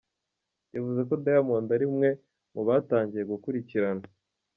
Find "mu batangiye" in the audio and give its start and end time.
2.53-3.23